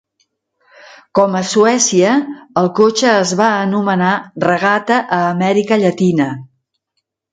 [1.17, 2.15] Com a Suècia,
[2.61, 4.15] el cotxe es va anomenar
[4.47, 6.33] Regata a Amèrica Llatina.